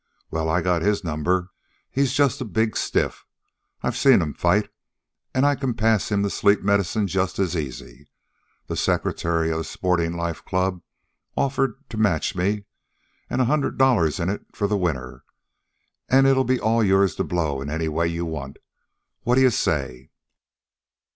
Well, 0.31 0.49
I 0.49 0.63
got 0.63 0.81
his 0.81 1.03
number. 1.03 1.51
He's 1.91 2.11
just 2.13 2.41
a 2.41 2.45
big 2.45 2.75
stiff. 2.75 3.23
I've 3.83 3.95
seen 3.95 4.19
'm 4.19 4.33
fight, 4.33 4.67
an' 5.35 5.43
I 5.45 5.53
can 5.53 5.75
pass 5.75 6.09
him 6.11 6.23
the 6.23 6.31
sleep 6.31 6.63
medicine 6.63 7.05
just 7.05 7.37
as 7.37 7.55
easy. 7.55 8.07
The 8.65 8.75
Secretary 8.75 9.51
of 9.51 9.59
the 9.59 9.63
Sportin' 9.63 10.13
Life 10.13 10.43
Club 10.43 10.81
offered 11.37 11.75
to 11.89 11.97
match 11.97 12.35
me. 12.35 12.65
An' 13.29 13.41
a 13.41 13.45
hundred 13.45 13.73
iron 13.73 13.77
dollars 13.77 14.19
in 14.19 14.29
it 14.29 14.43
for 14.55 14.65
the 14.65 14.75
winner. 14.75 15.23
And 16.09 16.25
it'll 16.25 16.49
all 16.63 16.81
be 16.81 16.87
yours 16.87 17.13
to 17.17 17.23
blow 17.23 17.61
in 17.61 17.69
any 17.69 17.87
way 17.87 18.07
you 18.07 18.25
want. 18.25 18.57
What 19.21 19.35
d'ye 19.35 19.49
say?" 19.49 20.09